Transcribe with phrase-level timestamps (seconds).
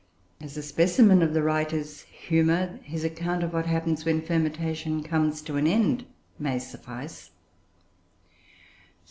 [0.41, 5.43] As a specimen of the writer's humour, his account of what happens when fermentation comes
[5.43, 6.07] to an end
[6.39, 7.29] may suffice.